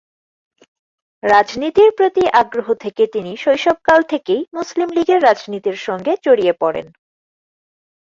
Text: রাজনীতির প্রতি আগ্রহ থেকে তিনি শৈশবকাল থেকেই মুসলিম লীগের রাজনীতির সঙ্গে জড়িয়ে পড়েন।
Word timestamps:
রাজনীতির 1.23 1.89
প্রতি 1.97 2.23
আগ্রহ 2.33 2.67
থেকে 2.73 3.03
তিনি 3.07 3.31
শৈশবকাল 3.37 3.99
থেকেই 4.03 4.41
মুসলিম 4.53 4.89
লীগের 4.91 5.19
রাজনীতির 5.23 5.77
সঙ্গে 5.77 6.13
জড়িয়ে 6.23 6.53
পড়েন। 6.53 6.87